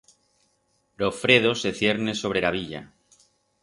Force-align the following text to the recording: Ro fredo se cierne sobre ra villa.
Ro 0.97 1.11
fredo 1.11 1.53
se 1.53 1.71
cierne 1.73 2.15
sobre 2.15 2.39
ra 2.41 2.49
villa. 2.57 2.91